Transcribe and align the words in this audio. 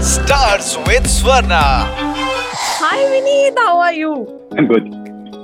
Stars 0.00 0.76
with 0.86 1.04
Swarna. 1.06 1.60
Hi 2.80 2.98
Vineet, 3.12 3.58
how 3.58 3.78
are 3.80 3.92
you? 3.92 4.12
I'm 4.56 4.66
good. 4.66 4.84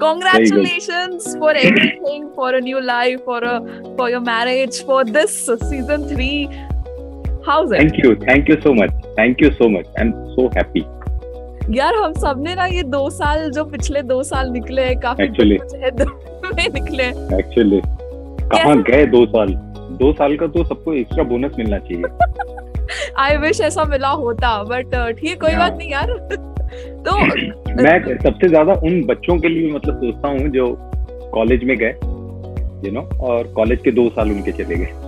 Congratulations 0.00 1.25
good. 1.26 1.38
for 1.38 1.50
everything, 1.52 2.31
for 2.34 2.54
a 2.54 2.60
new 2.60 2.80
life, 2.80 3.25
for 3.25 3.38
a 3.42 3.60
for 3.96 4.10
your 4.10 4.20
marriage, 4.20 4.83
for 4.84 5.04
this 5.04 5.34
season 5.70 6.08
three. 6.08 6.49
How's 7.46 7.73
it? 7.73 7.78
Thank 7.78 7.99
you. 8.02 8.14
Thank 8.16 8.48
you 8.48 8.61
so 8.62 8.75
much. 8.75 8.93
Thank 9.16 9.41
you 9.41 9.52
so 9.61 9.68
much. 9.68 9.86
I'm 9.98 10.12
so 10.36 10.48
happy. 10.59 10.84
यार 11.71 11.95
हम 11.95 12.12
सबने 12.21 12.55
ना 12.55 12.64
ये 12.66 12.82
दो 12.93 13.09
साल 13.11 13.50
जो 13.57 13.64
पिछले 13.64 14.03
दो 14.03 14.23
साल 14.30 14.48
निकले 14.50 14.82
हैं 14.84 14.98
काफ़ी 15.00 15.27
Actually. 15.27 15.59
में 16.57 16.69
निकले 16.75 17.03
हैं। 17.03 17.39
एक्चुअली 17.39 17.80
कहाँ 18.55 18.82
गए 18.89 19.05
दो 19.16 19.25
साल 19.37 19.55
दो 20.00 20.12
साल 20.19 20.37
का 20.37 20.46
तो 20.55 20.64
सबको 20.69 20.93
एक्स्ट्रा 20.95 21.25
बोनस 21.30 21.53
मिलना 21.59 21.79
चाहिए 21.79 22.03
आई 23.18 23.36
विश 23.36 23.60
ऐसा 23.60 23.84
मिला 23.84 24.08
होता 24.22 24.62
बट 24.64 24.95
ठीक 25.20 25.40
कोई। 25.40 25.56
बात 25.56 25.76
नहीं 25.78 25.90
यार 25.92 26.12
तो 27.06 27.16
मैं 27.82 27.98
सबसे 28.18 28.48
ज़्यादा 28.48 28.73
उन 28.87 29.02
बच्चों 29.06 29.38
के 29.41 29.48
लिए 29.48 29.73
मतलब 29.73 30.00
सोचता 30.04 30.28
हूँ 30.28 30.48
जो 30.48 30.66
कॉलेज 31.34 31.64
में 31.64 31.77
गए 31.78 31.95
यू 32.87 32.92
नो 32.92 33.09
और 33.27 33.52
कॉलेज 33.56 33.80
के 33.84 33.90
दो 33.90 34.09
साल 34.16 34.30
उनके 34.32 34.52
चले 34.52 34.77
गए 34.77 35.01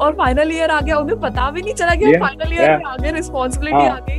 और 0.00 0.12
फाइनल 0.14 0.52
ईयर 0.52 0.70
आ 0.70 0.80
गया 0.80 0.96
उन्हें 0.98 1.18
पता 1.20 1.50
भी 1.50 1.62
नहीं 1.62 1.74
चला 1.74 1.94
कि 1.94 2.04
Yeah, 2.04 2.20
फाइनल 2.20 2.52
ईयर 2.52 2.68
yeah. 2.68 2.78
में 2.78 2.84
आ 2.84 2.96
गए 2.96 3.10
रिस्पांसिबिलिटी. 3.12 3.86
आ 3.86 3.98
गई 4.08 4.18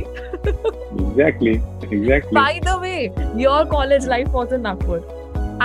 exactly 1.02 1.50
exactly 1.50 2.40
By 2.40 2.52
the 2.66 2.76
way, 2.84 3.00
your 3.42 3.60
college 3.72 4.06
life 4.12 4.32
was 4.38 4.54
in 4.58 4.62
Nagpur. 4.68 5.00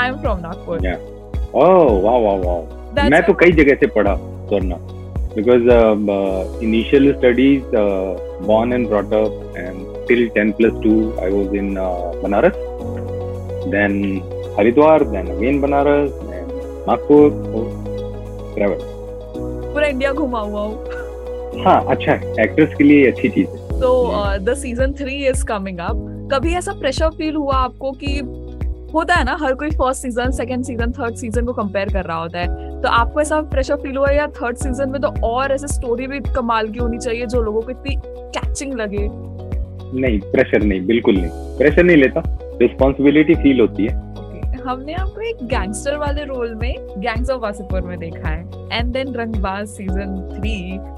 I'm 0.01 0.19
from 0.25 0.41
Nagpur. 0.47 0.79
Yeah. 0.87 1.07
Oh 1.55 2.01
वाह 2.03 2.17
वाह 2.25 2.59
That's 2.95 3.11
मैं 3.11 3.21
तो 3.25 3.33
कई 3.41 3.51
जगह 3.51 3.75
से 3.75 3.87
पढ़ा 3.95 4.15
स्वर्ण 4.49 4.75
because 5.35 5.69
initial 6.63 7.11
studies 7.13 7.75
born 8.45 8.73
and 8.73 8.87
brought 8.89 9.11
up 9.13 9.33
and 9.55 9.89
till 10.07 10.21
10 10.35 10.53
plus 10.53 10.73
2 10.83 10.93
I 11.19 11.29
was 11.29 11.53
in 11.53 11.67
uh, 11.77 11.89
Banaras 12.21 12.55
then 13.73 13.93
Haridwar 14.55 14.97
then 15.11 15.27
again 15.27 15.61
Banaras 15.61 16.09
then 16.29 16.47
Nagpur 16.87 17.27
so 17.51 17.61
travel 18.55 18.87
पूरा 19.73 19.87
इंडिया 19.87 20.11
घुमा 20.13 20.39
हुआ 20.39 20.61
हूँ 20.61 21.63
हाँ 21.63 21.79
अच्छा 21.89 22.11
है 22.13 22.33
एक्टर्स 22.43 22.73
के 22.77 22.83
लिए 22.83 23.05
अच्छी 23.11 23.29
चीज़ 23.29 23.47
है 23.47 23.79
तो 23.79 23.91
the 24.45 24.53
season 24.57 24.93
three 24.99 25.15
is 25.27 25.45
coming 25.47 25.79
up 25.79 26.07
कभी 26.33 26.53
ऐसा 26.55 26.73
प्रेशर 26.79 27.09
फील 27.17 27.35
हुआ 27.35 27.55
आपको 27.55 27.91
कि 28.03 28.19
होता 28.93 29.15
है 29.15 29.23
ना, 29.23 29.37
हर 29.41 29.53
कोई 29.53 29.69
first 29.69 30.01
season 30.01 30.31
second 30.31 30.63
season 30.63 30.91
third 30.91 31.15
season 31.15 31.45
को 31.45 31.53
कंपेयर 31.53 31.89
कर 31.89 32.05
रहा 32.05 32.17
होता 32.17 32.39
है। 32.39 32.81
तो 32.81 32.89
आपको 32.89 33.21
ऐसा 33.21 33.41
प्रेशर 33.41 33.75
फील 33.75 33.97
हुआ 33.97 34.09
या 34.11 34.27
थर्ड 34.27 34.57
सीज़न 34.57 34.89
में 34.89 35.01
तो 35.01 35.13
और 35.27 35.51
ऐसे 35.51 35.67
स्टोरी 35.67 36.07
भी 36.07 36.19
कमाल 36.35 36.67
की 36.67 36.79
होनी 36.79 36.97
चाहिए 36.97 37.25
जो 37.25 37.41
लोगों 37.41 37.61
को 37.61 37.71
इतनी 37.71 37.95
कैचिंग 38.05 38.73
लगे? 38.73 39.07
नहीं 40.01 40.19
प्रेशर 40.21 40.63
नहीं, 40.63 40.85
बिल्कुल 40.85 41.17
नहीं। 41.17 41.57
प्रेशर 41.57 41.83
नहीं 41.83 41.97
लेता 41.97 42.23
रिस्पॉन्सिबिलिटी 42.61 43.35
फील 43.35 43.59
होती 43.59 43.85
है। 43.85 44.00
हमने 44.65 44.93
आपको 44.93 45.21
एक 45.21 45.37
गैंगस्टर 45.43 45.95
वाले 45.97 46.23
रोल 46.25 46.53
में 46.55 46.73
गैंग्स 46.97 47.29
ऑफ़ 47.29 47.41
वासीपुर 47.41 47.81
में 47.81 47.97
देखा 47.99 48.27
है। 48.27 48.41
And 48.71 48.91
then 48.93 49.13
Rangbaaz 49.15 49.67
season 49.67 50.15
three 50.31 50.55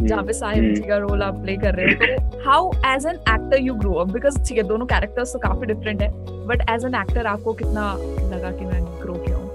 जहाँ 0.07 0.23
पे 0.23 0.33
साहिब 0.33 0.63
हम्म। 0.63 0.73
जी 0.75 0.81
का 0.81 0.97
रोल 0.97 1.21
आप 1.23 1.41
प्ले 1.43 1.55
कर 1.57 1.75
रहे 1.75 1.85
हो 1.85 2.05
तो 2.05 2.41
how 2.45 2.71
as 2.85 3.05
an 3.05 3.15
actor 3.15 3.61
you 3.61 3.73
grow 3.75 3.93
up 3.93 4.11
because 4.11 4.41
ठीक 4.47 4.57
है 4.57 4.63
दोनों 4.63 4.85
कैरेक्टर्स 4.85 5.33
तो 5.33 5.39
काफ़ी 5.39 5.67
डिफरेंट 5.67 6.01
है 6.01 6.11
बट 6.47 6.69
एज 6.69 6.85
एन 6.85 6.95
एक्टर 6.95 7.27
आपको 7.27 7.53
कितना 7.53 7.93
लगा 8.33 8.51
कि 8.51 8.65
मैं 8.65 8.83
ग्रो 9.01 9.13
किया? 9.15 9.37
हूँ 9.37 9.51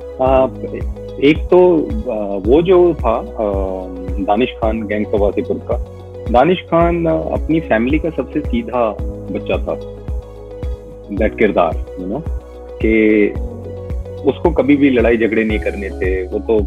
एक 1.24 1.38
तो 1.50 1.58
वो 2.46 2.60
जो 2.62 2.78
था 2.94 3.20
दानिश 4.24 4.50
खान 4.62 4.82
गैंग 4.86 5.06
ऑफ़ 5.06 5.20
वासीपुर 5.20 5.60
का 5.70 5.76
दानिश 6.30 6.62
खान 6.70 7.04
अपनी 7.06 7.60
फैमिली 7.60 7.98
का 7.98 8.10
सबसे 8.16 8.40
सीधा 8.40 8.88
बच्चा 9.32 9.56
था 9.66 9.78
दैट 11.12 11.38
किरदार 11.38 11.84
यू 12.00 12.06
नो 12.06 12.22
कि 12.82 12.92
उसको 14.24 14.50
कभी 14.50 14.76
भी 14.76 14.90
लड़ाई 14.90 15.16
झगड़े 15.16 15.44
नहीं 15.44 15.58
करने 15.58 15.90
थे। 15.90 16.22
वो 16.28 16.38
तो 16.38 16.58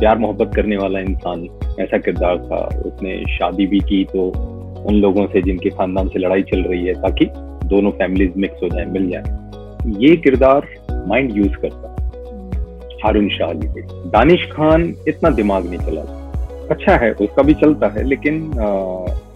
प्यार 0.00 0.18
मोहब्बत 0.18 0.54
करने 0.56 0.76
वाला 0.76 1.00
इंसान 1.00 1.46
ऐसा 1.80 1.98
किरदार 1.98 2.38
था। 2.38 2.64
उसने 2.86 3.22
शादी 3.36 3.66
भी 3.66 3.80
की 3.80 4.04
तो 4.04 4.28
उन 4.88 4.94
लोगों 4.94 5.26
से 5.26 5.42
जिनके 5.42 5.70
खानदान 5.70 6.08
से 6.08 6.18
लड़ाई 6.18 6.42
चल 6.42 6.62
रही 6.62 6.86
है 6.86 6.94
ताकि 6.94 7.26
दोनों 7.68 7.90
फैमिलीज़ 7.90 8.32
मिक्स 8.36 8.62
हो 8.62 8.68
जाए 8.68 8.84
मिल 8.84 9.10
जाए। 9.10 9.36
ये 9.98 10.16
किरदार 10.16 10.66
माइंड 11.08 11.36
यूज़ 11.36 11.56
करता। 11.56 11.94
हारून 13.04 13.28
शाह 13.28 13.48
अली 13.48 13.68
पे 13.68 13.82
दानिश 14.10 14.46
खान 14.52 14.94
इतना 15.08 15.30
दिमाग 15.30 15.66
नहीं 15.66 15.78
चला। 15.78 16.00
अच्छा 16.70 16.96
है 16.96 17.12
उसका 17.12 17.42
भी 17.42 17.54
चलता 17.54 17.86
है 17.88 18.04
लेकिन 18.04 18.58
आ, 18.60 18.66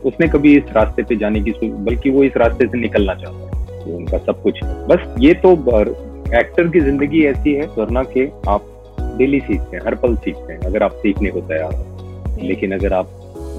उसने 0.05 0.29
कभी 0.29 0.57
इस 0.57 0.73
रास्ते 0.77 1.03
पे 1.03 1.17
जाने 1.17 1.41
की 1.41 1.69
बल्कि 1.69 2.11
वो 2.11 2.25
इस 2.25 2.37
रास्ते 2.37 2.67
से 2.67 2.79
निकलना 2.79 3.15
चाहता 3.15 3.47
है। 3.47 3.95
उनका 3.97 4.19
सब 4.19 4.43
कुछ 4.43 4.63
है। 4.65 4.87
बस 4.89 5.15
ये 5.19 5.35
तो 5.35 5.55
एक्टर 6.35 6.69
की 6.69 6.81
ज़िंदगी 6.81 7.25
ऐसी 7.27 7.53
है 7.55 7.67
वरना 7.79 8.03
के 8.13 8.27
आप 8.51 8.69
डेली 9.19 9.41
सीखते 9.41 9.77
हैं 9.77 9.85
हर 9.85 9.95
पल 9.95 10.15
सीखते 10.17 10.53
हैं 10.53 10.61
अगर 10.61 10.83
आप 10.83 10.93
सीखने 10.93 11.31
को 11.31 11.41
तैयार 11.49 11.75
हो। 11.75 12.47
लेकिन 12.47 12.73
अगर 12.73 12.93
आप 12.93 13.07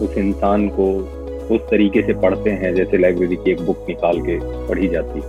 उस 0.04 0.18
इंसान 0.18 0.68
को 0.70 0.88
उस 1.56 1.62
तरीके 1.72 2.02
से 2.02 2.14
पढ़ते 2.22 2.50
हैं 2.62 2.74
जैसे 2.76 2.98
लाइब्रेरी 2.98 3.36
की 3.36 3.52
एक 3.52 3.62
बुक 3.66 3.86
निकाल 3.90 4.22
के 4.22 4.40
पढ़ी 4.68 4.88
जाती 4.88 5.22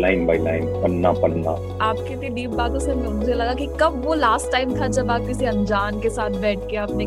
लाइन 0.00 0.26
बाय 0.26 0.38
लाइन 0.38 0.66
पन्ना 0.82 1.12
पन्ना। 1.12 1.50
आपकी 1.84 2.12
इतनी 2.14 2.28
डीप 2.30 2.50
बातों 2.50 2.78
से 2.78 2.94
मुझे 2.94 3.34
लगा 3.34 3.54
कि 3.54 3.66
कब 3.80 4.02
वो 4.04 4.14
लास्ट 4.14 4.52
टाइम 4.52 4.74
था 4.80 4.86
जब 4.88 5.10
आप 5.10 5.26
किसी 5.26 5.46
अनजान 5.46 6.00
के 6.00 6.10
साथ 6.10 6.40
बैठ 6.40 6.58
के 6.70 6.76
आपने 6.76 7.06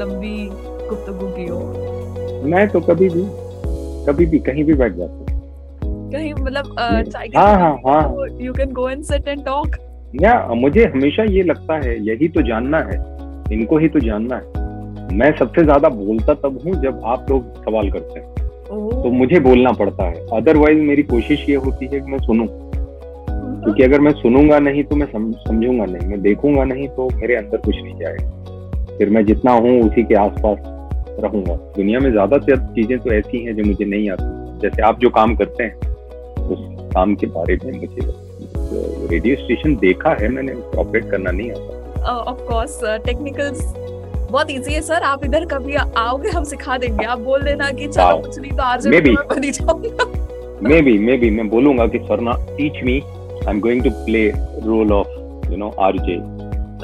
लंबी 0.00 0.38
गुफ्तगू 0.88 1.28
की 1.36 1.46
हो? 1.46 1.60
मैं 2.44 2.68
तो 2.68 2.80
कभी 2.80 3.08
भी 3.08 3.24
कभी 4.06 4.26
भी 4.26 4.38
कहीं 4.40 4.64
भी 4.64 4.74
बैठ 4.74 4.92
जाता 4.92 5.24
कहीं 6.10 6.32
मतलब 6.34 6.76
हाँ, 7.36 7.54
हाँ, 7.58 7.76
हाँ। 7.86 8.25
You 8.40 8.52
can 8.52 8.72
go 8.72 8.88
and 8.88 9.02
sit 9.04 9.28
and 9.28 9.44
talk 9.44 9.76
या 10.22 10.34
मुझे 10.54 10.84
हमेशा 10.84 11.24
ये 11.24 11.42
लगता 11.42 11.76
है 11.78 11.96
यही 12.06 12.28
तो 12.28 12.42
जानना 12.42 12.78
है 12.82 12.98
इनको 13.52 13.78
ही 13.78 13.88
तो 13.88 14.00
जानना 14.00 14.36
है। 14.36 15.14
मैं 15.16 15.30
सबसे 15.38 15.62
ज़्यादा 15.64 15.88
बोलता 15.88 16.34
तब 16.34 16.58
हूँ 16.64 16.74
जब 16.82 17.00
आप 17.06 17.26
लोग 17.30 17.64
सवाल 17.64 17.90
करते 17.90 18.20
हैं। 18.20 18.34
तो 18.66 19.10
मुझे 19.12 19.40
बोलना 19.40 19.72
पड़ता 19.72 20.04
है। 20.04 20.26
अदरवाइज़ 20.36 20.78
मेरी 20.82 21.02
कोशिश 21.04 21.48
ये 21.48 21.56
होती 21.56 21.86
है 21.86 22.00
कि 22.00 22.10
मैं 22.10 22.18
सुनूं। 22.18 22.46
क्योंकि 22.46 23.82
अगर 23.82 24.00
मैं 24.00 24.12
सुनूँगा 24.12 24.58
नहीं 24.58 24.84
तो 24.84 24.96
मैं 24.96 25.06
समझूँगा 25.06 25.84
नहीं। 25.84 26.08
मैं 26.08 26.20
देखूँगा 26.22 26.64
नहीं 26.64 26.88
तो 26.88 27.08
मेरे 27.14 27.36
अंदर 27.36 27.56
कुछ 27.56 27.76
नहीं 27.76 27.98
जाएगा। 28.00 28.96
फिर 28.98 29.10
मैं 29.10 29.24
जितना 29.26 29.52
हूँ 29.54 29.80
उसी 29.82 30.02
के 30.02 30.14
आसपास 30.14 30.58
रहूँगा। 31.20 31.54
दुनिया 31.76 32.00
में 32.00 32.10
ज़्यादा 32.10 32.38
से 32.38 32.44
ज़्यादा 32.44 32.72
चीज़ें 32.74 32.98
तो 32.98 33.12
ऐसी 33.12 33.44
हैं 33.44 33.56
जो 33.56 33.64
मुझे 33.64 33.84
नहीं 33.84 34.10
आती। 34.10 34.60
जैसे 34.60 34.82
आप 34.82 35.00
जो 35.00 35.10
काम 35.10 35.34
करते 35.36 35.64
हैं 35.64 35.74
उस 36.46 36.58
काम 36.94 37.14
के 37.14 37.26
बारे 37.28 37.58
में 37.64 37.72
मुझे 37.72 38.24
रेडियो 39.10 39.36
स्टेशन 39.36 39.76
देखा 39.76 40.10
है 40.20 40.28
मैंने 40.28 40.52
ऑपरेट 40.78 41.10
करना 41.10 41.30
नहीं 41.30 41.50
आता। 41.50 42.12
ऑफ़ 42.12 42.40
कोर्स 42.48 42.80
टेक्निकल्स 43.04 43.62
बहुत 44.30 44.50
इजी 44.50 44.72
है 44.74 44.80
सर 44.82 45.02
आप 45.04 45.24
इधर 45.24 45.44
कभी 45.46 45.74
आओगे 45.74 46.30
हम 46.30 46.44
सिखा 46.44 46.78
देंगे। 46.78 47.04
आप 47.04 47.18
बोल 47.18 47.42
देना 47.42 47.70
कि 47.70 47.86
चलो 47.88 48.16
कुछ 48.22 48.38
नहीं 48.38 48.52
तो 48.52 48.62
आरजे. 48.62 48.90
में 48.90 49.14
बनी 49.28 49.50
जाऊँगा। 49.50 50.04
मे 50.68 50.80
बी 50.82 50.98
मे 50.98 51.16
बी 51.16 51.30
मैं 51.30 51.48
बोलूँगा 51.48 51.86
कि 51.86 51.98
सर 51.98 52.20
ना 52.20 52.32
teach 52.50 52.82
me 52.84 53.00
I 53.00 53.50
am 53.50 53.60
going 53.60 53.82
to 53.84 53.90
play 54.04 54.28
role 54.66 54.92
of 54.92 55.50
you 55.50 55.56
know 55.56 55.68
RJ 55.80 56.16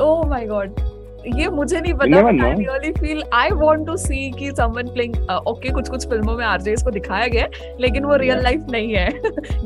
oh 0.03 0.25
my 0.29 0.47
god 0.47 0.81
ये 1.27 1.49
मुझे 1.51 1.81
नहीं 1.81 1.93
पता 1.95 2.27
I 2.27 2.53
really 2.55 2.93
feel 2.93 3.23
I 3.35 3.51
want 3.55 3.87
to 3.87 3.97
see 3.97 4.31
कि 4.39 4.51
समवन 4.51 4.89
प्लेइंग 4.93 5.15
ओके 5.49 5.71
कुछ 5.71 5.89
कुछ 5.89 6.09
फ़िल्मों 6.09 6.37
में 6.37 6.45
आरजेस 6.47 6.83
को 6.83 6.91
दिखाया 6.91 7.27
गया 7.27 7.47
लेकिन 7.81 8.05
वो 8.05 8.17
रियल. 8.17 8.43
लाइफ 8.43 8.67
नहीं 8.71 8.95
है। 8.95 9.09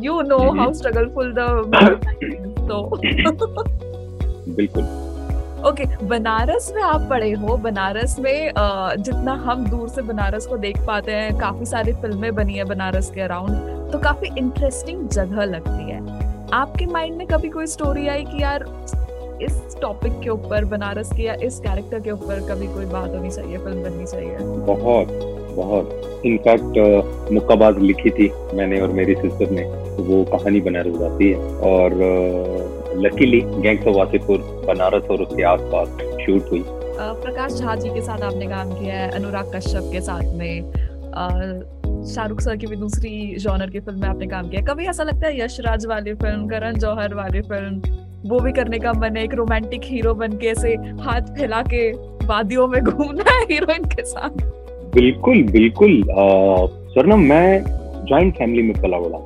You 0.05 0.21
know. 0.23 0.39
How 0.59 0.73
struggleful 0.73 1.33
the 1.33 1.39
तो 2.69 2.97
बिल्कुल। 4.49 4.85
ओके 5.59 5.85
okay, 5.85 6.03
बनारस 6.03 6.73
में 6.75 6.83
आप 6.83 7.07
पढ़े 7.11 7.31
हो? 7.33 7.57
बनारस 7.59 8.19
में 8.19 8.53
जितना 8.99 9.33
हम 9.47 9.67
दूर 9.67 9.89
से 9.89 10.03
बनारस 10.03 10.47
को 10.47 10.57
देख 10.59 10.81
पाते 10.87 11.13
हैं 11.13 11.37
काफ़ी 11.39 11.67
सारी 11.67 11.93
फ़िल्में 11.93 12.35
बनी 12.35 12.55
है 12.55 12.65
बनारस 12.65 13.11
के 13.11 13.21
अराउंड 13.21 13.93
तो 13.93 13.99
काफ़ी 13.99 14.29
इंटरेस्टिंग 14.39 15.09
जगह 15.09 15.45
लगती 15.45 15.91
है। 15.91 16.01
आपके 16.55 16.87
माइंड 16.87 17.17
में 17.17 17.27
कभी 17.27 17.49
कोई 17.49 17.67
स्टोरी 17.67 18.07
आई 18.09 18.25
कि 18.25 18.43
यार 18.43 18.65
इस 19.43 19.77
टॉपिक 19.83 20.13
के 20.21 20.31
ऊपर 20.31 20.65
बनारस 20.65 21.13
के 21.13 21.23
या 21.23 21.35
इस 21.45 21.59
कैरेक्टर 21.61 22.01
के 22.01 22.11
ऊपर 22.11 22.41
कभी 22.49 22.67
कोई 22.67 22.85
बात 22.85 23.15
होनी 23.15 23.31
चाहिए 23.31 23.59
फ़िल्म 23.59 23.83
बननी 23.83 24.05
चाहिए? 24.05 24.37
बहुत 24.67 25.09
बहुत। 25.57 26.23
इनफैक्ट 26.27 27.33
मुक्काबाज 27.33 27.79
लिखी 27.79 28.11
थी 28.11 28.31
मैंने 28.55 28.81
और 28.81 28.93
मेरी 28.93 29.15
सिस्टर 29.15 29.51
ने। 29.51 29.65
वो 29.99 30.23
कहानी 30.33 30.61
बनारस 30.61 31.01
आती 31.03 31.31
है 31.31 31.37
और 31.69 31.95
luckily 32.97 33.41
gangs 33.41 33.87
of 33.87 33.97
Wasseypur 33.97 34.39
Banaras 34.67 35.11
और 35.11 35.23
उसके 35.23 35.43
आसपास 35.43 35.89
शूट 36.25 36.51
हुई। 36.51 36.63
प्रकाश 36.99 37.53
झा 37.53 37.75
जी 37.75 37.89
के 37.89 38.01
साथ 38.01 38.23
आपने 38.23 38.47
काम 38.47 38.73
किया 38.73 38.95
है 38.95 39.11
अनुराग 39.11 39.55
कश्यप 39.55 39.91
के 39.93 40.01
साथ 40.01 40.35
में। 40.35 40.73
शाहरुख 42.07 42.41
सर 42.41 42.57
की 42.57 42.67
भी 42.67 42.77
दूसरी 42.77 43.37
जॉनर 43.41 43.71
की 43.71 43.81
फ़िल्म 43.81 44.01
में 44.01 44.09
आपने 44.09 44.27
काम 44.27 44.49
किया 44.49 44.63
कभी 44.65 44.87
ऐसा 44.87 45.03
लगता 45.03 45.27
है 45.27 45.41
यशराज 45.41 45.87
वाली 45.87 46.15
फ़िल्म 46.15 46.49
करण 46.49 46.79
जौहर 46.79 47.15
वाली 47.15 47.41
फ़िल्म 47.43 48.05
वो 48.25 48.39
भी 48.41 48.53
करने 48.53 48.79
का 48.79 48.93
मन 48.93 49.17
है 49.17 49.25
एक 49.25 49.35
रोमांटिक 49.35 49.81
हीरो 49.85 50.15
बन 50.15 50.37
के 50.39 50.47
ऐसे 50.47 50.73
हाथ 51.01 51.35
फैला 51.37 51.63
के 51.63 51.91
वादियों 52.27 52.67
में 52.69 52.81
घूमना 52.83 53.25
है 53.31 53.43
हीरोइन 53.51 53.85
के 53.89 54.05
साथ। 54.05 54.43
बिल्कुल 54.95 55.43
बिल्कुल 55.51 56.03
स्वर्णम 56.93 57.21
मैं 57.29 57.63
ज्वाइंट 58.07 58.35
फैमिली 58.35 58.63
में 58.63 58.81
पला 58.83 58.99
बड़ा 58.99 59.19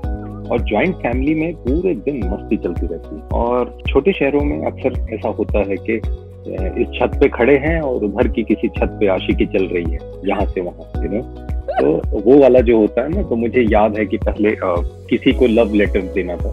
और 0.51 0.63
ज्वाइंट 0.69 0.95
फैमिली 0.97 1.35
में 1.35 1.55
पूरे 1.57 1.95
दिन 1.95 2.17
मस्ती 2.29 2.57
चलती 2.57 2.87
रहती 2.87 3.17
है। 3.17 3.23
और 3.41 3.79
छोटे 3.89 4.13
शहरों 4.13 4.41
में 4.41 4.67
अक्सर 4.67 5.01
ऐसा 5.15 5.29
होता 5.29 5.59
है 5.69 5.77
कि 5.89 5.97
इस 6.83 6.89
छत 6.95 7.19
पे 7.21 7.29
खड़े 7.29 7.57
हैं 7.59 7.81
और 7.81 8.05
उधर 8.05 8.29
की 8.29 8.43
किसी 8.43 8.69
छत 8.79 8.97
पे 9.01 9.07
आशिकी 9.15 9.47
चल 9.47 9.67
रही 9.67 9.93
है 9.93 9.99
यहाँ 10.29 10.47
से 10.47 10.61
वहाँ 10.61 11.05
यू 11.05 11.11
नो 11.13 11.23
तो 11.81 12.21
वो 12.21 12.39
वाला 12.41 12.61
जो 12.61 12.79
होता 12.79 13.03
है 13.03 13.09
ना 13.09 13.23
तो 13.29 13.37
मुझे 13.37 13.63
याद 13.73 13.99
है 13.99 14.07
कि 14.07 14.17
पहले 14.19 14.51
आ, 14.51 14.75
किसी 15.11 15.33
को 15.33 15.47
लव 15.47 15.75
लेटर 15.75 16.01
देना 16.15 16.37
था। 16.37 16.51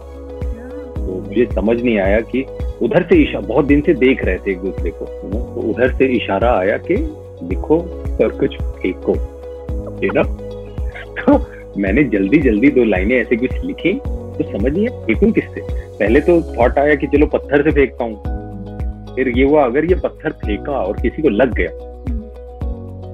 तो 1.07 1.13
मुझे 1.17 1.45
समझ 1.45 1.75
नहीं 1.81 1.97
आया 1.99 2.19
कि 2.31 2.45
उधर 2.81 3.03
से 3.09 3.15
इशा, 3.23 3.39
बहुत 3.41 3.65
दिन 3.65 3.81
से 3.81 3.93
देख 3.95 4.23
रहे 4.25 4.37
थे 4.37 4.51
एक 4.51 4.59
दूसरे 4.59 4.91
को 4.91 5.05
तो 5.05 5.61
उधर 5.69 5.93
से 5.97 6.05
इशारा 6.15 6.51
आया 6.57 6.77
कि 6.87 6.95
लिखो 7.43 7.77
और 8.23 8.37
कुछ 8.39 8.57
फेंको 8.81 9.15
नो। 10.13 10.23
तो 11.15 11.37
मैंने 11.81 12.03
जल्दी 12.05 12.37
जल्दी 12.41 12.69
दो 12.71 12.83
लाइनें 12.83 13.15
ऐसे 13.15 13.35
कुछ 13.35 13.63
लिखी 13.63 13.93
तो 13.93 14.51
समझ 14.51 14.71
नहीं 14.73 14.87
आया 14.87 15.05
फेंकूं 15.05 15.31
किससे। 15.31 15.61
पहले 15.71 16.19
तो 16.21 16.41
थॉट 16.53 16.77
आया 16.79 16.95
कि 16.95 17.07
चलो 17.07 17.25
पत्थर 17.27 17.63
से 17.63 17.71
फेंकता 17.71 18.03
हूँ। 18.03 19.15
फिर 19.15 19.27
ये 19.37 19.43
हुआ, 19.43 19.63
अगर 19.65 19.85
ये 19.85 19.95
पत्थर 19.95 20.31
फेंका 20.45 20.71
और 20.73 21.01
किसी 21.01 21.21
को 21.21 21.29
लग 21.29 21.53
गया 21.53 21.69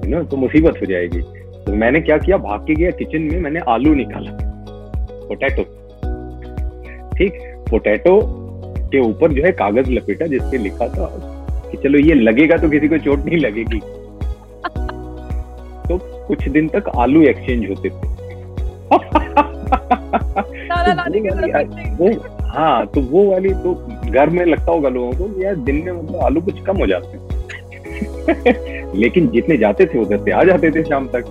ना 0.08 0.22
तो 0.22 0.36
मुसीबत 0.36 0.80
हो 0.80 0.86
जाएगी। 0.86 1.20
तो 1.64 1.74
मैंने 1.74 2.00
क्या 2.00 2.18
किया, 2.18 2.36
भाग 2.38 2.66
के 2.66 2.74
गया 2.74 2.90
किचन 2.90 3.22
में, 3.22 3.40
मैंने 3.40 3.60
आलू 3.68 3.94
निकाला 3.94 4.38
पोटैटो 5.28 5.62
ठीक? 7.16 7.32
पोटैटो 7.70 8.20
के 8.92 9.00
ऊपर 9.00 9.32
जो 9.32 9.44
है 9.44 9.52
कागज़ 9.52 9.90
लपेटा 9.90 10.26
जिसपे 10.26 10.58
लिखा 10.58 10.88
था 10.88 11.06
कि 11.70 11.76
चलो 11.76 11.98
ये 11.98 12.14
लगेगा 12.14 12.56
तो 12.56 12.68
किसी 12.68 12.88
को 12.88 12.98
चोट 12.98 13.18
नहीं 13.18 13.38
लगेगी। 13.38 13.80
तो 15.88 15.98
कुछ 16.28 16.48
दिन 16.48 16.68
तक 16.68 16.88
आलू 16.98 17.22
एक्सचेंज 17.22 17.68
होते 17.70 17.88
थे। 17.88 18.12
वो 21.96 22.10
हाँ 22.48 22.86
तो 22.86 23.00
वो 23.00 23.24
वाली 23.30 23.50
तो 23.54 23.74
घर 24.10 24.30
में 24.30 24.44
लगता 24.44 24.72
होगा 24.72 24.88
लोगों 24.88 25.12
को 25.12 25.42
यार 25.42 25.56
दिन 25.56 25.82
में 25.84 25.92
मतलब 25.92 26.20
आलू 26.20 26.40
कुछ 26.40 26.60
कम 26.64 26.76
हो 26.76 26.86
जाते 26.86 27.16
हैं। 27.16 27.22
लेकिन 28.94 29.28
जितने 29.28 29.56
जाते 29.56 29.86
थे 29.86 29.98
उधर 29.98 30.18
से 30.24 30.30
आ 30.30 30.42
जाते 30.44 30.70
थे 30.70 30.82
शाम 30.84 31.06
तक। 31.06 31.24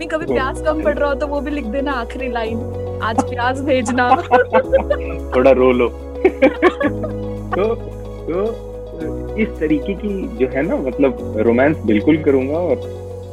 नहीं 0.00 0.08
कभी 0.08 0.26
तो, 0.26 0.34
प्याज 0.34 0.60
कम 0.60 0.82
पड़ 0.82 0.98
रहा 0.98 1.08
हो 1.08 1.14
तो 1.14 1.26
वो 1.26 1.40
भी 1.40 1.50
लिख 1.50 1.64
देना 1.64 1.92
आखिरी 1.92 2.28
लाइन। 2.28 2.58
आज 3.02 3.20
प्याज 3.30 3.60
भेजना। 3.60 4.10
थोड़ा 5.36 5.50
रो 5.50 5.72
लो। 5.72 5.88
तो 7.56 7.74
तो 8.30 9.36
इस 9.36 9.48
तरीके 9.48 9.94
की 9.94 10.38
जो 10.38 10.48
है 10.48 10.62
ना 10.62 10.76
मतलब 10.76 11.34
रोमांस 11.38 11.76
बिल्कुल 11.76 12.16
करूँगा 12.22 12.58
और 12.58 12.76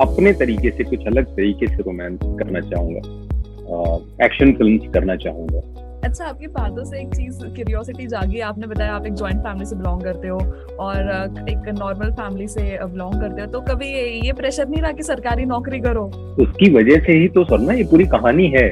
अपने 0.01 0.33
तरीके 0.33 0.71
से 0.71 0.83
कुछ 0.83 1.07
अलग 1.07 1.25
तरीके 1.25 1.67
से 1.67 1.75
रोमांस 1.75 2.19
करना 2.23 2.59
चाहूँगा। 2.59 4.25
एक्शन 4.25 4.51
फ़िल्म 4.51 4.91
करना 4.91 5.15
चाहूँगा। 5.15 5.76
अच्छा 6.07 6.25
आपकी 6.25 6.47
बातों 6.47 6.83
से 6.83 6.99
एक 6.99 7.07
चीज़ 7.07 7.39
क्यूरियोसिटी 7.45 8.05
जागी। 8.07 8.39
आपने 8.49 8.67
बताया 8.67 8.93
आप 8.95 9.05
एक 9.05 9.13
जॉइंट 9.13 9.39
फैमिली 9.43 9.65
से 9.65 9.75
बिलोंग 9.75 10.01
करते 10.01 10.27
हो 10.27 10.37
और 10.79 11.09
एक 11.49 11.67
नॉर्मल 11.79 12.11
फैमिली 12.13 12.47
से 12.47 12.61
बिलोंग 12.83 13.19
करते 13.21 13.41
हो। 13.41 13.47
तो 13.47 13.61
कभी 13.63 13.87
ये 14.25 14.33
प्रेशर 14.33 14.67
नहीं 14.67 14.81
रहा 14.81 14.91
कि 14.91 15.03
सरकारी 15.03 15.45
नौकरी 15.45 15.79
करो? 15.79 16.03
उसकी 16.39 16.69
वजह 16.75 17.03
से 17.05 17.13
ही 17.13 17.27
तो 17.27 17.43
सर 17.43 17.59
ना 17.59 17.73
ये 17.73 17.83
पूरी 17.83 18.05
कहानी 18.07 18.47
है। 18.55 18.69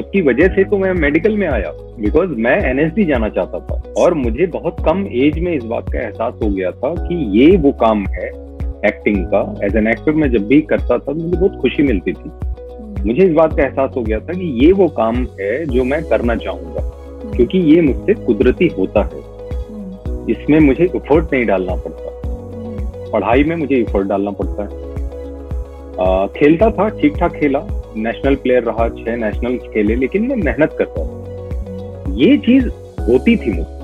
उसकी 0.00 0.20
वजह 0.22 0.48
से 0.48 0.64
तो 0.64 0.78
मैं 0.78 0.92
मेडिकल 0.96 1.36
में 1.36 1.46
आया 1.48 1.70
बिकॉज़ 1.98 2.30
मैं 2.38 2.58
एनएसडी 2.70 3.04
जाना 3.04 3.28
चाहता 3.28 3.58
था 3.60 3.82
और 4.02 4.14
मुझे 4.14 4.46
बहुत 4.52 4.76
कम 4.86 5.06
एज 5.22 5.38
में 5.38 5.52
इस 5.54 5.64
बात 5.64 5.92
का 5.92 5.98
एहसास 6.00 6.34
हो 6.42 6.50
गया 6.50 6.70
था 6.72 6.94
कि 6.98 7.24
ये 7.38 7.56
वो 7.56 7.72
काम 7.82 8.06
है 8.08 8.28
एक्टिंग 8.86 9.24
का। 9.26 9.42
एज 9.66 9.76
एन 9.76 9.88
एक्टर 9.88 10.12
मैं 10.12 10.30
जब 10.30 10.46
भी 10.46 10.60
करता 10.70 10.98
था, 10.98 11.12
मुझे 11.12 11.36
बहुत 11.36 11.60
खुशी 11.62 11.82
मिलती 11.82 12.12
थी। 12.12 12.30
मुझे 13.06 13.24
इस 13.24 13.32
बात 13.32 13.56
का 13.56 13.62
एहसास 13.62 13.90
हो 13.96 14.02
गया 14.02 14.18
था 14.18 14.32
कि 14.32 14.64
ये 14.64 14.72
वो 14.72 14.88
काम 14.88 15.26
है 15.40 15.64
जो 15.66 15.84
मैं 15.84 16.02
करना 16.04 16.34
चाहूँगा 16.36 16.82
क्योंकि 17.30 17.58
ये 17.58 17.80
मुझसे 17.80 18.14
कुदरती 18.14 18.66
होता 18.78 19.02
है। 19.04 19.20
इसमें 20.30 20.58
मुझे 20.60 20.84
इफर्ट 20.84 21.32
नहीं 21.32 21.46
डालना 21.46 21.74
पड़ता। 21.76 22.10
पढ़ाई 23.12 23.44
में 23.44 23.56
मुझे 23.56 23.76
इफर्ट 23.76 24.06
डालना 24.06 24.30
पड़ता 24.30 24.62
है। 24.62 24.80
आ, 26.00 26.26
खेलता 26.26 26.70
था 26.70 26.88
ठीक 26.88 27.16
ठाक 27.16 27.32
खेला। 27.32 27.60
नेशनल 27.96 28.34
प्लेयर 28.34 28.62
रहा 28.62 28.88
छह 28.88 29.16
नेशनल 29.16 29.56
खेले 29.72 29.94
लेकिन 29.94 30.26
मैं 30.28 30.36
मेहनत 30.36 30.76
करता 30.78 31.04
था। 31.04 32.14
ये 32.14 32.36
चीज़ 32.36 32.68
होती 33.00 33.36
थी 33.36 33.52
मुझसे 33.52 33.80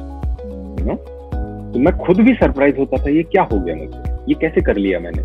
तो 1.73 1.79
मैं 1.79 1.97
खुद 1.99 2.17
भी 2.17 2.35
सरप्राइज़ 2.35 2.76
होता 2.76 2.97
था 2.97 3.11
ये 3.11 3.23
क्या 3.23 3.43
हो 3.43 3.59
गया 3.61 3.75
मुझे? 3.75 3.99
ये 4.29 4.35
कैसे 4.41 4.61
कर 4.61 4.76
लिया 4.76 4.99
मैंने? 5.00 5.23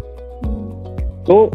तो 1.25 1.45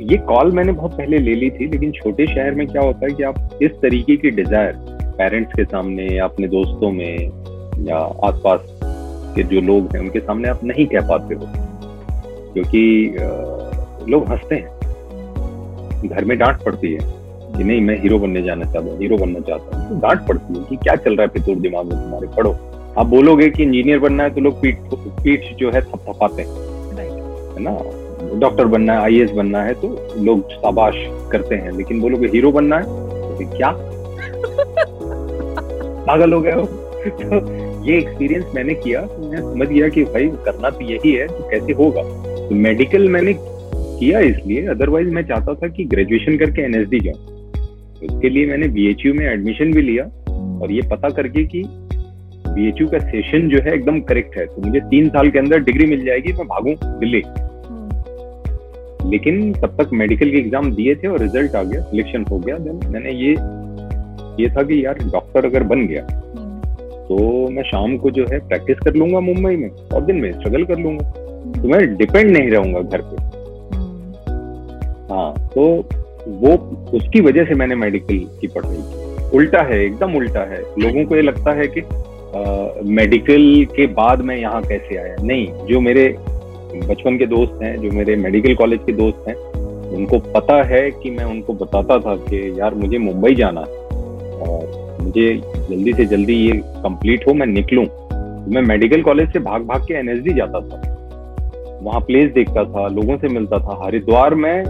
ये 0.00 0.16
कॉल 0.16 0.52
मैंने 0.52 0.72
बहुत 0.72 0.96
पहले 0.98 1.18
ले 1.18 1.34
ली 1.34 1.50
थी 1.50 1.66
लेकिन 1.66 1.92
छोटे 1.92 2.26
शहर 2.26 2.54
में 2.54 2.66
क्या 2.66 2.82
होता 2.82 3.06
है 3.06 3.12
कि 3.12 3.22
आप 3.22 3.58
इस 3.62 3.70
तरीके 3.70 4.16
की 4.16 4.30
डिज़ायर 4.30 4.72
पेरेंट्स 5.18 5.52
के 5.52 5.64
सामने 5.64 6.06
या 6.06 6.24
अपने 6.24 6.48
दोस्तों 6.48 6.90
में 6.90 7.18
या 7.86 7.96
आसपास 7.96 8.80
के 9.36 9.42
जो 9.42 9.60
लोग 9.60 9.96
हैं 9.96 10.02
उनके 10.02 10.20
सामने 10.20 10.48
आप 10.48 10.64
नहीं 10.64 10.86
कह 10.86 11.08
पाते 11.08 11.34
हो। 11.34 11.46
क्योंकि 12.52 13.14
लोग 14.10 14.28
हँसते 14.28 14.54
हैं। 14.54 16.08
घर 16.08 16.24
में 16.24 16.38
डांट 16.38 16.62
पड़ती 16.62 16.92
है 16.92 17.00
कि 17.56 17.64
नहीं 17.64 17.80
मैं 17.80 18.00
हीरो 18.02 18.18
बनने 18.18 18.42
जाना 18.42 18.64
चाहता 18.64 18.78
हूँ 18.80 18.98
हीरो 18.98 19.16
बनना 19.16 19.40
चाहता 19.40 19.78
हूँ। 19.78 19.88
तो 19.88 20.06
डांट 20.06 20.26
पड़ती 20.28 20.58
है 20.58 20.64
कि 20.64 20.76
क्या 20.76 20.94
चल 20.96 21.16
रहा 21.16 21.22
है 21.22 21.28
फितूर 21.28 21.56
दिमाग 21.56 21.86
में 21.86 22.02
तुम्हारे? 22.02 22.26
पढ़ो। 22.26 22.56
आप 22.98 23.06
बोलोगे 23.06 23.50
कि 23.50 23.62
इंजीनियर 23.62 23.98
बनना 23.98 24.22
है 24.22 24.30
तो 24.30 24.40
लोग 24.40 24.60
पीठ 24.62 24.78
पीठ 25.22 25.56
जो 25.56 25.70
है 25.70 25.80
थपथपाते 25.80 26.42
हैं। 26.42 26.50
है 27.54 27.62
ना? 27.62 27.99
डॉक्टर 28.38 28.64
बनना 28.64 28.92
है 28.92 28.98
आई 28.98 29.24
बनना 29.24 29.62
है 29.62 29.74
तो 29.74 30.14
लोग 30.18 30.50
शाबाश 30.50 30.94
करते 31.32 31.54
हैं। 31.54 31.72
लेकिन 31.72 32.00
बोलोगे 32.00 32.26
हीरो 32.26 32.52
बनना 32.52 32.76
है 32.76 32.82
तो 32.82 33.56
क्या? 33.56 33.70
पागल 36.06 36.32
हो 36.32 36.40
गए 36.40 36.50
हो? 36.50 36.62
तो 36.62 37.84
ये 37.84 37.98
एक्सपीरियंस 37.98 38.44
मैंने 38.54 38.74
किया 38.74 39.02
तो 39.02 39.30
मैं 39.30 39.40
समझ 39.40 39.68
गया 39.68 39.88
कि 39.88 40.04
भाई 40.04 40.28
करना 40.28 40.70
तो 40.70 40.80
यही 40.80 41.12
है 41.12 41.26
तो 41.26 41.50
कैसे 41.50 41.72
होगा? 41.72 42.02
तो 42.48 42.54
मेडिकल 42.54 43.08
मैंने 43.08 43.34
किया 43.38 44.20
इसलिए 44.20 44.66
अदरवाइज़ 44.66 45.08
मैं 45.08 45.22
चाहता 45.22 45.54
था 45.54 45.68
कि 45.68 45.84
ग्रेजुएशन 45.84 46.38
करके 46.38 46.62
एनएसडी 46.62 47.00
जाऊँ। 47.00 47.52
तो 48.00 48.14
उसके 48.14 48.28
लिए 48.28 48.46
मैंने 48.46 48.68
बी 48.68 49.12
में 49.12 49.26
एडमिशन 49.26 49.72
भी 49.72 49.82
लिया 49.82 50.04
और 50.62 50.72
ये 50.72 50.82
पता 50.82 51.08
करके 51.08 51.44
कि 51.44 51.64
बी 52.48 52.86
का 52.86 52.98
सेशन 52.98 53.48
जो 53.48 53.58
है 53.58 53.74
एकदम 53.74 54.00
करेक्ट 54.00 54.38
है। 54.38 54.46
तो 54.46 54.62
मुझे 54.62 54.80
तीन 54.80 55.08
साल 55.08 55.30
के 55.30 55.38
अंदर 55.38 55.58
डिग्री 55.58 55.86
मिल 55.86 56.04
जाएगी 56.04 56.32
मैं 56.32 56.46
भागू 56.46 56.74
दिल्ली। 56.84 57.22
लेकिन 59.10 59.52
तब 59.52 59.76
तक 59.80 59.92
मेडिकल 59.94 60.30
के 60.30 60.38
एग्ज़ाम 60.38 60.72
दिए 60.74 60.94
थे 60.94 61.08
और 61.08 61.20
रिज़ल्ट 61.20 61.54
आ 61.56 61.62
गया 61.62 61.82
सिलेक्शन 61.82 62.24
हो 62.30 62.38
गया 62.38 62.58
देन 62.58 62.80
मैंने 62.92 63.12
ये 63.12 63.30
ये 64.42 64.50
था 64.50 64.62
कि 64.62 64.84
यार 64.84 64.98
डॉक्टर 65.12 65.46
अगर 65.46 65.62
बन 65.64 65.86
गया 65.86 66.02
तो 67.08 67.48
मैं 67.50 67.62
शाम 67.62 67.96
को 67.98 68.10
जो 68.10 68.24
है 68.32 68.38
प्रैक्टिस 68.48 68.78
कर 68.78 68.94
लूँगा 68.94 69.20
मुंबई 69.20 69.56
में, 69.56 69.68
और 69.68 70.04
दिन 70.04 70.16
में 70.16 70.32
स्ट्रगल 70.32 70.64
कर 70.64 70.78
लूँगा। 70.78 71.10
तो 71.52 71.68
मैं 71.68 71.96
डिपेंड 71.96 72.30
नहीं 72.30 72.50
रहूँगा 72.50 72.80
घर 72.80 73.02
पे। 73.04 73.16
हाँ 75.08 75.48
तो 75.54 75.64
वो, 76.28 76.52
उसकी 76.94 77.20
वजह 77.20 77.44
से 77.44 77.54
मैंने 77.54 77.74
मेडिकल 77.74 78.18
की 78.40 78.46
पढ़ाई 78.46 78.76
की। 78.76 79.36
उल्टा 79.36 79.62
है, 79.62 79.84
एकदम 79.84 80.14
उल्टा 80.16 80.40
है। 80.50 80.60
लोगों 80.78 81.04
को 81.04 81.16
ये 81.16 81.22
लगता 81.22 81.52
है 81.52 81.66
कि 81.68 81.82
मेडिकल 82.90 83.64
के 83.76 83.86
बाद 83.94 84.20
मैं 84.22 84.36
यहाँ 84.36 84.62
कैसे 84.62 84.96
आया? 84.96 85.16
नहीं, 85.22 85.46
जो 85.66 85.80
मेरे 85.80 86.08
बचपन 86.78 87.16
के 87.18 87.26
दोस्त 87.26 87.62
हैं, 87.62 87.76
जो 87.76 87.90
मेरे 87.90 88.16
मेडिकल 88.16 88.54
कॉलेज 88.54 88.80
के 88.86 88.92
दोस्त 88.92 89.28
हैं, 89.28 89.34
उनको 89.96 90.18
पता 90.34 90.62
है 90.64 90.90
कि 90.92 91.10
मैं 91.10 91.24
उनको 91.24 91.52
बताता 91.54 91.98
था 91.98 92.14
कि 92.18 92.38
यार 92.60 92.74
मुझे 92.74 92.98
मुंबई 92.98 93.34
जाना 93.34 93.60
है 93.60 93.78
और 94.40 94.98
मुझे 95.00 95.34
जल्दी 95.70 95.92
से 95.92 96.04
जल्दी 96.04 96.34
ये 96.34 96.52
कंप्लीट 96.56 97.26
हो, 97.28 97.34
मैं 97.34 97.46
निकलूं। 97.46 97.84
मैं 98.52 98.62
मेडिकल 98.62 99.02
कॉलेज 99.02 99.32
से 99.32 99.38
भाग 99.38 99.66
भाग 99.66 99.82
के 99.82 99.94
एनएसडी 99.94 100.32
जाता 100.32 100.60
था। 100.60 100.82
वहाँ 101.82 102.00
प्लेस 102.00 102.32
देखता 102.32 102.64
था, 102.64 102.86
लोगों 102.88 103.16
से 103.18 103.28
मिलता 103.28 103.58
था। 103.58 103.80
हरिद्वार 103.84 104.34
में 104.34 104.64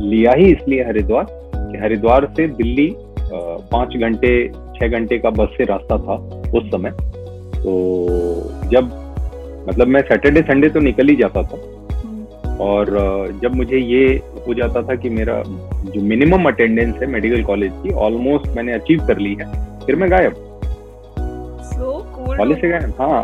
लिया 0.00 0.32
ही 0.32 0.52
इसलिए 0.52 0.84
हरिद्वार 0.84 1.26
कि 1.54 1.78
हरिद्वार 1.78 2.32
से 2.36 2.46
दिल्ली 2.48 2.92
पाँच 3.32 3.96
घंटे, 3.96 4.48
छह 4.48 4.88
घंटे 4.88 5.18
का 5.18 5.30
बस 5.30 5.54
से 5.58 5.64
रास्ता 5.64 5.98
था 5.98 6.14
उस 6.58 6.70
समय। 6.70 6.90
तो 7.56 7.72
जब 8.70 8.90
मतलब 9.70 9.88
मैं 9.88 10.00
सैटरडे 10.02 10.42
संडे 10.42 10.68
तो 10.68 10.80
निकल 10.80 11.08
ही 11.08 11.16
जाता 11.16 11.42
था। 11.42 11.56
और 12.60 12.86
जब 13.42 13.54
मुझे 13.56 13.78
ये 13.78 14.06
हो 14.46 14.54
जाता 14.54 14.82
था 14.82 14.94
कि 14.94 15.10
मेरा 15.10 15.42
जो 15.86 16.00
मिनिमम 16.04 16.48
अटेंडेंस 16.48 16.94
है 16.94 17.06
मेडिकल 17.06 17.42
कॉलेज 17.42 17.72
की 17.82 17.92
ऑलमोस्ट 18.06 18.56
मैंने 18.56 18.72
अचीव 18.72 19.06
कर 19.06 19.18
ली 19.18 19.34
है। 19.40 19.46
फिर 19.86 19.96
मैं 19.96 20.10
गायब। 20.10 20.34
कॉलेज 22.36 22.60
से 22.60 22.68
गायब 22.68 22.94
हाँ। 23.00 23.22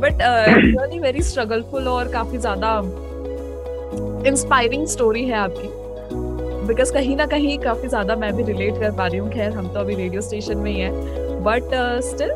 बट 0.00 0.18
रियली 0.22 0.98
वेरी 0.98 1.22
स्ट्रगलफुल 1.22 1.88
और 1.88 2.08
काफ़ी 2.12 2.38
ज़्यादा 2.38 2.70
इंस्पायरिंग 4.28 4.86
स्टोरी 4.86 5.24
है 5.24 5.36
आपकी। 5.36 5.68
बिकॉज़ 6.66 6.92
कहीं 6.92 7.16
ना 7.16 7.26
कहीं 7.26 7.58
काफ़ी 7.58 7.88
ज़्यादा 7.88 8.16
मैं 8.16 8.32
भी 8.36 8.42
रिलेट 8.42 8.80
कर 8.80 8.90
पा 8.96 9.06
रही 9.06 9.18
हूँ। 9.18 9.30
खैर 9.30 9.52
हम 9.52 9.68
तो 9.68 9.80
अभी 9.80 9.94
रेडियो 9.94 10.20
स्टेशन 10.20 10.58
में 10.58 10.70
ही 10.72 10.80
है। 10.80 10.90
बट 11.42 11.74
स्टिल 12.04 12.30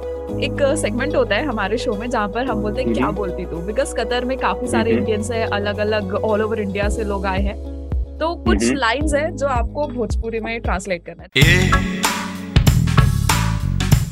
एक 0.45 0.63
सेगमेंट 0.79 1.15
होता 1.17 1.37
है 1.37 1.45
हमारे 1.47 1.79
शो 1.79 1.95
में 1.95 2.09
जहाँ 2.11 2.29
पर 2.29 2.47
हम 2.47 2.63
बोलते 2.63 2.83
हैं 2.83 2.93
क्या 2.95 3.11
बोलती 3.11 3.45
तू? 3.47 3.57
बिकॉज़ 3.57 3.95
कतर 3.95 4.25
में 4.25 4.37
काफ़ी 4.39 4.67
सारे 4.67 4.91
इंडियंस 4.91 5.31
है 5.31 5.45
अलग 5.53 5.79
अलग 5.79 6.15
ऑल 6.15 6.43
ओवर 6.43 6.61
इंडिया 6.61 6.89
से 6.89 7.05
लोग 7.05 7.27
आए 7.27 7.43
हैं। 7.43 7.57
तो 8.19 8.35
कुछ 8.45 8.65
हम्म। 8.65 8.77
लाइंस 8.77 9.15
है 9.15 9.31
जो 9.37 9.47
आपको 9.47 9.87
भोजपुरी 9.89 10.41
में 10.41 10.61
ट्रांसलेट 10.61 11.05
करना 11.07 11.23
है। 11.23 11.29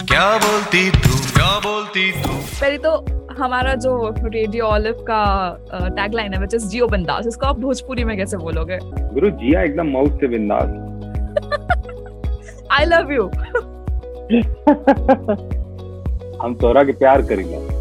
क्या 0.07 0.37
बोलती 0.39 0.91
तू? 0.91 1.19
क्या 1.33 1.59
बोलती 1.59 2.11
तू? 2.13 2.31
पहले 2.31 2.79
तो 2.79 2.91
हमारा 3.39 3.75
जो 3.75 4.15
रेडियो 4.19 4.65
ऑलिव 4.65 5.05
का 5.11 5.23
टैग 5.75 6.15
लाइन 6.15 6.35
है 6.35 6.41
विच 6.41 6.55
इज़ 6.55 6.67
जियो 6.69 6.87
बंदास 6.87 7.27
इसको 7.27 7.47
आप 7.47 7.59
भोजपुरी 7.59 8.05
में 8.05 8.17
कैसे 8.17 8.37
बोलोगे? 8.37 8.79
गुरु 9.15 9.31
जिया 9.31 9.63
एकदम 9.63 9.87
माउथ 9.87 10.21
से 10.21 10.29
बिंदास। 10.29 10.69
आई 12.71 12.85
लव 12.85 13.13
यू 13.13 13.31
हम 16.43 16.55
तोरा 16.55 16.83
के 16.85 16.93
प्यार 16.93 17.23
करेंगे। 17.23 17.81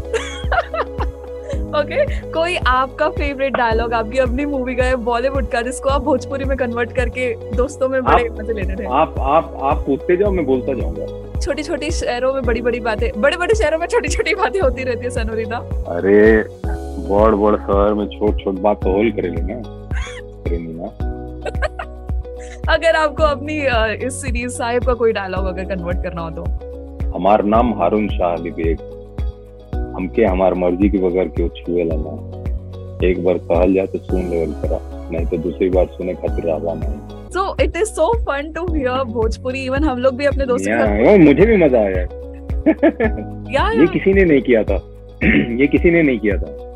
ओके 1.78 2.04
कोई 2.32 2.56
आपका 2.68 3.08
फेवरेट 3.10 3.52
डायलॉग 3.56 3.92
आपकी 3.94 4.18
अपनी 4.18 4.44
मूवी 4.46 4.74
का 4.76 4.84
है 4.84 4.96
बॉलीवुड 5.04 5.48
का 5.50 5.60
जिसको 5.62 5.88
आप 5.88 6.02
भोजपुरी 6.04 6.44
में 6.44 6.56
कन्वर्ट 6.58 6.92
करके 6.96 7.32
दोस्तों 7.56 7.88
में 7.88 8.02
बड़े 8.04 8.28
मज़े 8.30 8.54
लेते 8.54 8.74
थे 8.82 8.86
आप 8.94 9.14
आप 9.18 9.56
आप 9.62 9.82
पूछते 9.86 10.16
जाओ 10.16 10.30
मैं 10.30 10.44
बोलता 10.46 10.74
जाऊँगा। 10.80 11.40
छोटी 11.40 11.62
छोटी 11.62 11.90
शहरों 11.90 12.32
में 12.34 12.42
बड़ी 12.42 12.60
बड़ी 12.62 12.80
बातें 12.80 13.10
बड़े 13.20 13.36
बड़े 13.36 13.54
शहरों 13.54 13.78
में 13.78 13.86
छोटी 13.86 14.08
छोटी 14.08 14.34
बातें 14.34 14.60
होती 14.60 14.84
रहती 14.84 15.04
है 15.04 15.10
सनोरिता 15.10 15.56
अरे 15.96 16.20
बड़ 17.08 17.34
बड़ 17.34 17.54
शहर 17.56 17.94
में 17.94 18.06
छोट 18.08 18.42
छोट 18.44 18.58
बात 18.60 18.82
तो 18.84 18.92
होल 18.92 19.10
करेली 19.12 19.40
ना। 19.42 19.60
करेली 20.44 20.72
ना। 20.74 20.86
अगर 22.72 22.96
आपको 22.96 23.22
अपनी 23.22 23.56
इस 24.06 24.20
सीरीज़ 24.22 24.52
साहिब 24.52 24.84
का 24.84 24.94
कोई 24.94 25.12
डायलॉग 25.12 25.46
अगर 25.46 25.64
कन्वर्ट 25.74 26.02
करना 26.02 26.22
हो 26.22 26.30
तो। 26.30 26.44
हमार 27.14 27.44
नाम 27.44 27.74
हारून 27.74 28.08
शाह 28.08 28.34
विवेक 28.34 28.78
हमके 29.96 30.24
हमार 30.24 30.54
मर्ज़ी 30.54 30.88
के 30.90 30.98
बगैर 30.98 31.28
क्यों 31.28 31.48
छुए 31.48 31.84
लाना 31.84 32.42
एक 33.06 33.24
बार 33.24 33.38
कहल 33.38 33.74
जाए 33.74 33.86
तो 33.86 33.98
सुन 33.98 34.30
लेवल 34.30 34.52
करा 34.52 35.08
नहीं 35.12 35.26
तो 35.26 35.36
दूसरी 35.36 35.68
बार 35.68 35.86
सुने 35.86 36.14
खातिर 36.14 36.50
आवा 36.50 36.74
नहीं 36.74 37.28
so 37.30 37.56
it 37.62 37.76
is 37.76 37.84
so 37.84 38.18
fun 38.18 38.52
to 38.52 38.74
hear 38.74 39.04
Bhojpuri. 39.04 39.64
Even 39.64 39.84
हम 39.84 39.98
लोग 39.98 40.16
भी 40.16 40.24
अपने 40.24 40.46
दोस्तों 40.46 40.72
के 40.72 41.04
साथ 41.04 41.18
मुझे 41.18 41.46
भी 41.46 41.56
मज़ा 41.56 41.78
आया। 41.78 42.06
या, 43.50 43.72
या 43.72 43.72
ये। 43.80 43.86
किसी 43.86 44.12
ने 44.12 44.24
नहीं 44.24 44.42
किया 44.42 44.62
था। 44.62 44.76
ये 45.54 45.66
किसी 45.66 45.90
ने 45.90 46.02
नहीं 46.02 46.18
किया 46.18 46.36
था। 46.36 46.71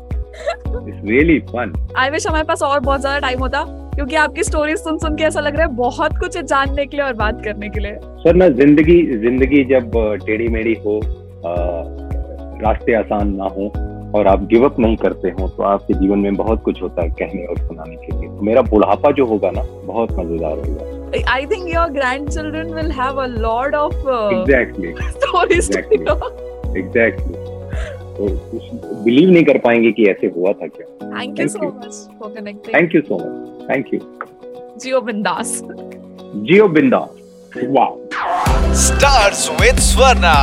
It's 0.87 1.09
really 1.09 1.39
fun 1.51 1.73
I 1.97 2.09
wish 2.09 2.27
हमारे 2.27 2.43
पास 2.43 2.63
और 2.63 2.79
बहुत 2.79 3.01
ज़्यादा 3.01 3.19
टाइम 3.27 3.39
होता 3.39 3.63
क्योंकि 3.95 4.15
आपकी 4.15 4.43
स्टोरी 4.43 4.75
सुन 4.77 4.97
सुन 4.97 5.15
के 5.17 5.23
ऐसा 5.23 5.39
लग 5.39 5.55
रहा 5.55 5.65
है 5.67 5.73
बहुत 5.75 6.17
कुछ 6.19 6.35
है 6.37 6.43
जानने 6.47 6.85
के 6.85 6.97
लिए 6.97 7.05
और 7.05 7.13
बात 7.21 7.41
करने 7.45 7.69
के 7.69 7.79
लिए। 7.79 7.95
सर 8.23 8.35
ना 8.35 8.47
ज़िंदगी 8.49 9.01
ज़िंदगी 9.19 9.63
जब 9.71 9.91
टेढ़ी 10.25 10.47
मेढ़ी 10.47 10.73
हो 10.85 10.97
अ, 10.99 11.53
रास्ते 12.63 12.93
आसान 12.95 13.35
ना 13.35 13.47
हो 13.57 13.71
और 14.17 14.27
आप 14.27 14.43
गिव 14.51 14.65
अप 14.65 14.79
नहीं 14.79 14.95
करते 14.97 15.29
हो 15.39 15.47
तो 15.47 15.63
आपके 15.63 15.93
जीवन 15.93 16.19
में 16.19 16.35
बहुत 16.35 16.61
कुछ 16.63 16.81
होता 16.81 17.01
है 17.01 17.09
कहने 17.19 17.45
और 17.45 17.57
सुनाने 17.57 17.95
के 17.95 18.17
लिए। 18.19 18.29
तो 18.29 18.41
मेरा 18.45 18.61
बुढ़ापा 18.69 19.11
जो 19.11 19.25
होगा 19.25 19.51
ना 19.51 19.63
बहुत 19.85 20.11
मज़ेदार 20.19 20.57
होगा। 20.57 21.33
I 21.33 21.45
think 21.45 21.67
your 21.73 21.89
grand 21.91 22.29
children 22.29 22.73
will 22.73 22.91
have 22.91 23.21
a 23.23 23.25
lot 23.27 23.75
of 23.75 23.95
exactly 24.33 24.93
stories 25.01 25.69
Exactly. 25.71 26.77
Exactly 26.77 27.46
तो 28.17 28.27
बिलीव 29.03 29.29
नहीं 29.29 29.43
कर 29.45 29.57
पाएँगे 29.65 29.91
कि 29.91 30.05
ऐसे 30.09 30.27
हुआ 30.37 30.51
था 30.61 30.67
क्या। 30.67 30.87
Thank 31.19 31.39
you 31.39 31.47
so 31.47 31.67
much 31.67 32.19
for 32.19 32.33
connecting 32.39 32.75
thank 32.75 32.95
you 32.95 33.01
so 33.01 33.17
much 33.17 33.69
thank 33.69 33.93
you 33.93 33.99
जियो 34.83 35.01
बिंदास 35.01 35.59
जियो 36.49 36.67
बिंदास 36.77 37.59
वाह 37.77 38.73
स्टार्स 38.85 39.49
विद 39.61 39.85
Swarna. 39.87 40.35